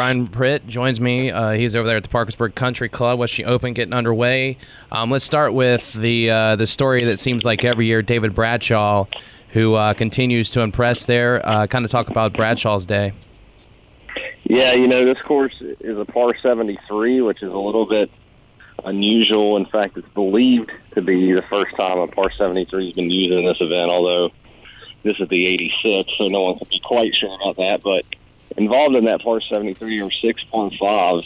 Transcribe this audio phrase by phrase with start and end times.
[0.00, 1.30] Ryan Pritt joins me.
[1.30, 4.56] Uh, he's over there at the Parkersburg Country Club, Western Open, getting underway.
[4.90, 9.04] Um, let's start with the uh, the story that seems like every year David Bradshaw,
[9.50, 11.46] who uh, continues to impress there.
[11.46, 13.12] Uh, kind of talk about Bradshaw's day.
[14.44, 18.10] Yeah, you know, this course is a par 73, which is a little bit
[18.82, 19.58] unusual.
[19.58, 23.34] In fact, it's believed to be the first time a par 73 has been used
[23.34, 24.30] in this event, although
[25.02, 27.82] this is the 86, so no one can be quite sure about that.
[27.82, 28.06] But
[28.56, 30.10] involved in that par 73 are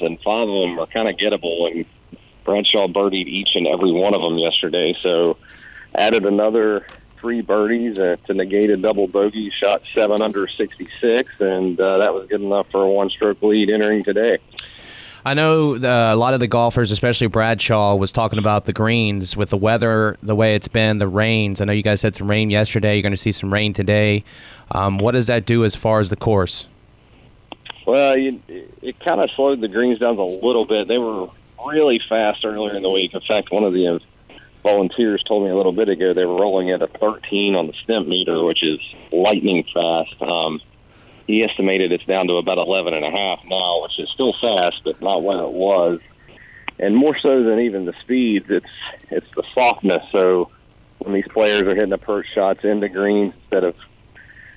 [0.00, 1.70] and five of them are kind of gettable.
[1.70, 1.86] And
[2.44, 5.38] Bradshaw birdied each and every one of them yesterday, so
[5.94, 6.86] added another
[7.18, 12.12] three birdies uh, to negate a double bogey, shot seven under 66, and uh, that
[12.12, 14.38] was good enough for a one stroke lead entering today.
[15.26, 19.34] I know uh, a lot of the golfers, especially Bradshaw, was talking about the greens
[19.34, 21.62] with the weather, the way it's been, the rains.
[21.62, 22.96] I know you guys had some rain yesterday.
[22.96, 24.22] You're going to see some rain today.
[24.72, 26.66] Um, what does that do as far as the course?
[27.86, 30.88] Well, you, it kind of slowed the greens down a little bit.
[30.88, 31.28] They were
[31.66, 33.14] really fast earlier in the week.
[33.14, 34.00] In fact, one of the
[34.62, 37.74] volunteers told me a little bit ago they were rolling at a 13 on the
[37.86, 38.80] Stimpmeter, which is
[39.12, 40.20] lightning fast.
[40.22, 40.60] Um,
[41.26, 44.80] he estimated it's down to about 11 and a half now, which is still fast,
[44.84, 46.00] but not what it was.
[46.78, 48.66] And more so than even the speeds, it's
[49.10, 50.02] it's the softness.
[50.10, 50.50] So
[50.98, 53.76] when these players are hitting approach shots into greens instead of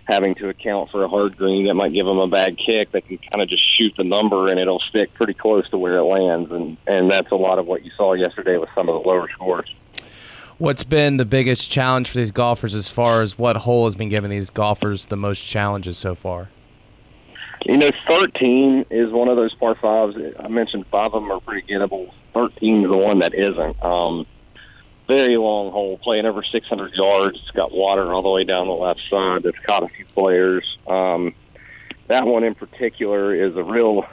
[0.07, 3.01] having to account for a hard green that might give them a bad kick, they
[3.01, 6.03] can kind of just shoot the number and it'll stick pretty close to where it
[6.03, 6.51] lands.
[6.51, 9.29] And and that's a lot of what you saw yesterday with some of the lower
[9.29, 9.73] scores.
[10.57, 14.09] What's been the biggest challenge for these golfers as far as what hole has been
[14.09, 16.49] giving these golfers the most challenges so far?
[17.65, 20.15] You know, 13 is one of those par fives.
[20.39, 22.11] I mentioned five of them are pretty gettable.
[22.33, 23.83] 13 is the one that isn't.
[23.83, 24.25] Um,
[25.07, 27.39] very long hole, playing over 600 yards.
[27.41, 29.43] It's got water all the way down the left side.
[29.43, 30.65] That's caught a few players.
[30.85, 31.33] Um,
[32.07, 34.05] that one in particular is a real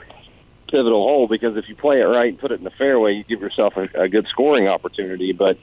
[0.69, 3.23] pivotal hole because if you play it right and put it in the fairway, you
[3.23, 5.31] give yourself a, a good scoring opportunity.
[5.31, 5.57] But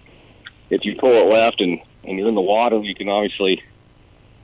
[0.70, 3.62] if you pull it left and, and you're in the water, you can obviously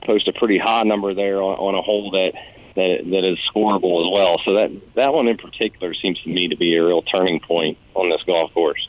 [0.05, 2.33] post a pretty high number there on, on a hole that
[2.75, 4.39] that that is scoreable as well.
[4.45, 7.77] So that that one in particular seems to me to be a real turning point
[7.95, 8.87] on this golf course.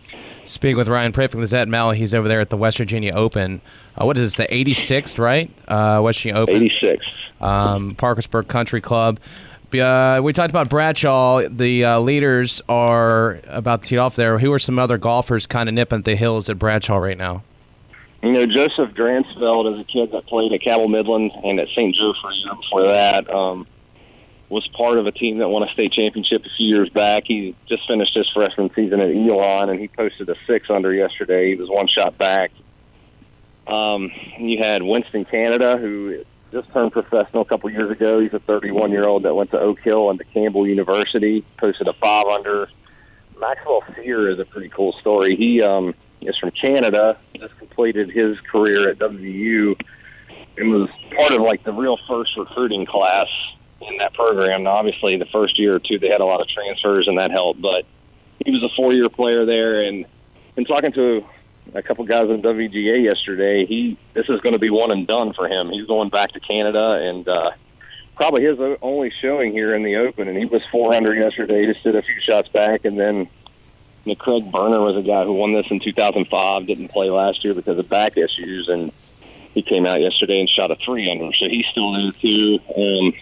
[0.50, 3.60] Speaking with Ryan Pritt from Gazette-Mail, he's over there at the West Virginia Open.
[3.96, 5.48] Uh, what is this, the 86th, right?
[5.68, 6.56] Uh, West Virginia Open.
[6.56, 7.06] 86.
[7.40, 9.20] Um, Parkersburg Country Club.
[9.72, 11.42] Uh, we talked about Bradshaw.
[11.48, 14.40] The uh, leaders are about to tee off there.
[14.40, 17.44] Who are some other golfers kind of nipping at the hills at Bradshaw right now?
[18.24, 21.94] You know, Joseph Dransfeld is a kid that played at Cabell Midland and at St.
[21.94, 23.32] Joe for a year before that.
[23.32, 23.68] Um,
[24.50, 27.22] was part of a team that won a state championship a few years back.
[27.26, 31.50] He just finished his freshman season at Elon, and he posted a six under yesterday.
[31.50, 32.50] He was one shot back.
[33.68, 38.18] Um, you had Winston Canada, who just turned professional a couple years ago.
[38.20, 41.86] He's a 31 year old that went to Oak Hill and to Campbell University, posted
[41.86, 42.68] a five under.
[43.38, 45.36] Maxwell Sear is a pretty cool story.
[45.36, 49.80] He um, is from Canada, just completed his career at WVU,
[50.58, 53.28] and was part of like the real first recruiting class
[53.80, 54.64] in that program.
[54.64, 57.30] Now, obviously, the first year or two they had a lot of transfers, and that
[57.30, 57.60] helped.
[57.60, 57.84] But
[58.44, 60.06] he was a four-year player there, and
[60.56, 61.24] in talking to
[61.74, 65.32] a couple guys in WVGA yesterday, he this is going to be one and done
[65.32, 65.70] for him.
[65.70, 67.50] He's going back to Canada, and uh,
[68.16, 70.28] probably his only showing here in the Open.
[70.28, 73.28] And he was four under yesterday, just did a few shots back, and then.
[74.06, 76.66] You know, Craig Berner was a guy who won this in 2005.
[76.66, 78.90] Didn't play last year because of back issues, and
[79.52, 81.30] he came out yesterday and shot a three under.
[81.34, 82.58] So he's still there too.
[82.74, 83.12] Um,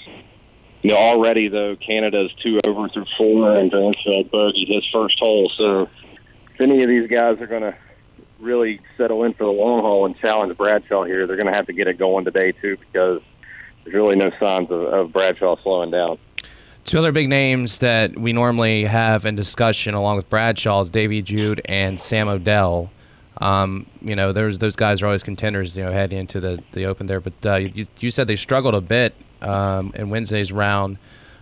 [0.83, 5.51] you know, already though Canada's two over through four, and Dransfeld bogeyed his first hole.
[5.59, 5.89] So
[6.55, 7.77] if any of these guys are going to
[8.41, 11.67] really settle in for the long haul and challenge Bradshaw here, they're going to have
[11.67, 13.21] to get it going today too, because
[13.83, 16.19] there's really no signs of, of Bradshaw slowing down.
[16.85, 21.21] Two other big names that we normally have in discussion along with Bradshaw is Davy
[21.21, 22.91] Jude and Sam Odell.
[23.41, 27.07] Um, you know, those guys are always contenders, you know, heading into the, the Open
[27.07, 27.21] there.
[27.21, 30.99] But uh, you, you said they struggled a bit um, in Wednesday's round,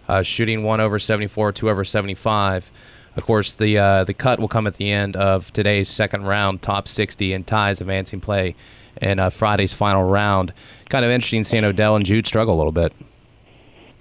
[0.08, 2.70] uh, shooting one over 74, two over 75.
[3.16, 6.60] Of course, the uh, the cut will come at the end of today's second round,
[6.60, 8.54] top 60, and ties advancing play
[9.00, 10.52] in uh, Friday's final round.
[10.90, 12.92] Kind of interesting seeing Odell and Jude struggle a little bit.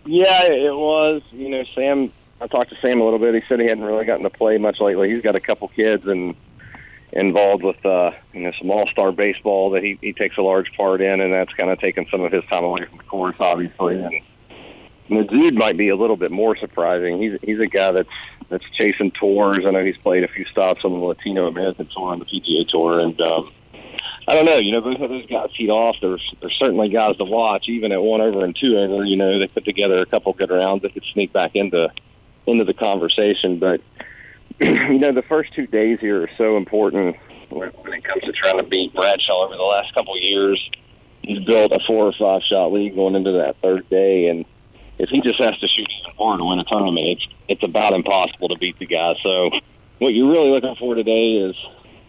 [0.05, 1.21] Yeah, it was.
[1.31, 2.11] You know, Sam.
[2.41, 3.33] I talked to Sam a little bit.
[3.33, 5.09] He said he hadn't really gotten to play much lately.
[5.09, 6.35] He's got a couple kids and
[7.15, 10.71] involved with uh, you know some all star baseball that he, he takes a large
[10.73, 13.35] part in, and that's kind of taken some of his time away from the course,
[13.39, 14.01] obviously.
[14.01, 14.21] And
[15.09, 17.21] the Jude might be a little bit more surprising.
[17.21, 18.09] He's he's a guy that's
[18.49, 19.59] that's chasing tours.
[19.65, 22.67] I know he's played a few stops on the Latino American Tour on the PGA
[22.67, 23.51] Tour, and um,
[24.27, 24.57] I don't know.
[24.57, 25.95] You know, both of those guys feed off.
[26.01, 29.05] There's there's certainly guys to watch, even at one over and two over.
[29.05, 31.89] You know, they put together a couple good rounds that could sneak back into
[32.45, 33.59] into the conversation.
[33.59, 33.81] But
[34.61, 37.17] you know, the first two days here are so important
[37.49, 40.69] when it comes to trying to beat Bradshaw over the last couple of years.
[41.21, 44.45] He's built a four or five shot lead going into that third day, and
[44.97, 45.87] if he just has to shoot
[46.17, 49.13] more to win a tournament, it's it's about impossible to beat the guy.
[49.23, 49.49] So,
[49.99, 51.55] what you're really looking for today is,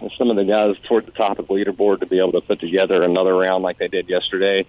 [0.03, 2.41] is some of the guys toward the top of the leaderboard to be able to
[2.41, 4.65] put together another round like they did yesterday,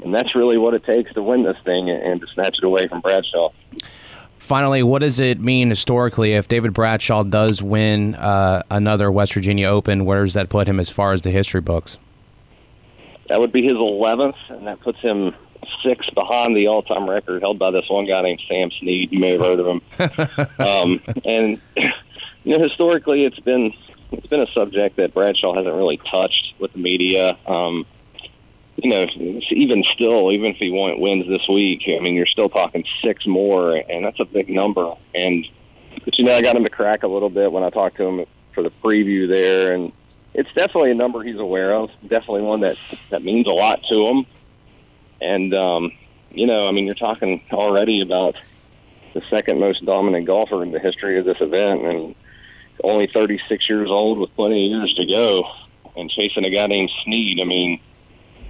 [0.00, 2.88] and that's really what it takes to win this thing and to snatch it away
[2.88, 3.50] from Bradshaw.
[4.44, 9.68] Finally, what does it mean historically if David Bradshaw does win uh, another West Virginia
[9.68, 10.04] Open?
[10.04, 11.96] Where does that put him as far as the history books?
[13.30, 15.34] That would be his 11th, and that puts him
[15.82, 19.10] six behind the all-time record held by this one guy named Sam Snead.
[19.12, 19.80] You may have heard of him.
[20.58, 21.58] um, and
[22.44, 23.72] you know, historically, it's been
[24.12, 27.38] it's been a subject that Bradshaw hasn't really touched with the media.
[27.46, 27.86] Um,
[28.84, 29.06] you know,
[29.50, 33.76] even still, even if he wins this week, I mean, you're still talking six more,
[33.76, 34.92] and that's a big number.
[35.14, 35.46] And
[36.04, 38.04] but you know, I got him to crack a little bit when I talked to
[38.04, 39.90] him for the preview there, and
[40.34, 41.88] it's definitely a number he's aware of.
[42.02, 42.76] Definitely one that
[43.08, 44.26] that means a lot to him.
[45.18, 45.92] And um,
[46.30, 48.36] you know, I mean, you're talking already about
[49.14, 52.14] the second most dominant golfer in the history of this event, and
[52.82, 55.44] only 36 years old with plenty of years to go,
[55.96, 57.40] and chasing a guy named Snead.
[57.40, 57.80] I mean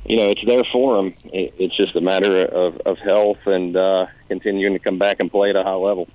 [0.05, 1.15] you know, it's there for him.
[1.25, 5.31] It, it's just a matter of, of health and uh, continuing to come back and
[5.31, 6.09] play at a high level.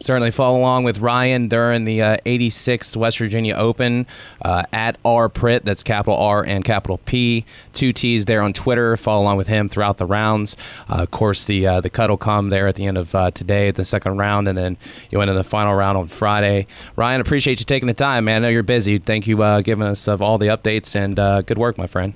[0.00, 4.08] Certainly follow along with Ryan during the uh, 86th West Virginia Open
[4.44, 5.62] uh, at R Pritt.
[5.62, 7.44] That's capital R and capital P.
[7.72, 8.96] Two T's there on Twitter.
[8.96, 10.56] Follow along with him throughout the rounds.
[10.88, 13.30] Uh, of course, the uh, the cut will come there at the end of uh,
[13.30, 14.76] today, at the second round, and then
[15.10, 16.66] you went in the final round on Friday.
[16.96, 18.42] Ryan, appreciate you taking the time, man.
[18.42, 18.98] I know you're busy.
[18.98, 22.14] Thank you giving us of all the updates and good work, my friend.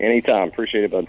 [0.00, 0.48] Anytime.
[0.48, 1.06] Appreciate it, bud.